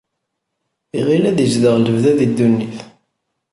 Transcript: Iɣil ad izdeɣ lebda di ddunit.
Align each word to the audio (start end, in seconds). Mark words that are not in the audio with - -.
Iɣil 0.99 1.23
ad 1.29 1.39
izdeɣ 1.45 1.75
lebda 1.77 2.11
di 2.17 2.27
ddunit. 2.31 2.77